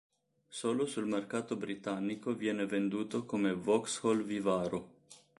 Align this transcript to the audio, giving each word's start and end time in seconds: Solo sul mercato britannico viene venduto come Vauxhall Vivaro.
Solo 0.47 0.87
sul 0.87 1.05
mercato 1.05 1.55
britannico 1.55 2.33
viene 2.33 2.65
venduto 2.65 3.23
come 3.23 3.53
Vauxhall 3.53 4.23
Vivaro. 4.23 4.89